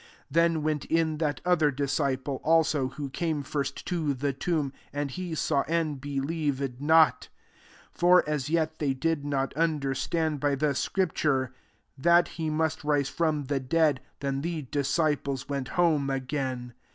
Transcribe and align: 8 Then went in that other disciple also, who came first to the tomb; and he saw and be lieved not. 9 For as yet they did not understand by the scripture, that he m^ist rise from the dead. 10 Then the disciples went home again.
8 0.01 0.25
Then 0.31 0.63
went 0.63 0.85
in 0.85 1.19
that 1.19 1.41
other 1.45 1.69
disciple 1.69 2.41
also, 2.43 2.87
who 2.87 3.07
came 3.11 3.43
first 3.43 3.85
to 3.85 4.15
the 4.15 4.33
tomb; 4.33 4.73
and 4.91 5.11
he 5.11 5.35
saw 5.35 5.61
and 5.67 6.01
be 6.01 6.19
lieved 6.19 6.81
not. 6.81 7.29
9 7.91 7.91
For 7.91 8.23
as 8.27 8.49
yet 8.49 8.79
they 8.79 8.95
did 8.95 9.23
not 9.23 9.53
understand 9.55 10.39
by 10.39 10.55
the 10.55 10.73
scripture, 10.73 11.53
that 11.99 12.29
he 12.29 12.49
m^ist 12.49 12.83
rise 12.83 13.09
from 13.09 13.43
the 13.43 13.59
dead. 13.59 14.01
10 14.21 14.41
Then 14.41 14.41
the 14.41 14.63
disciples 14.63 15.47
went 15.47 15.67
home 15.67 16.09
again. 16.09 16.73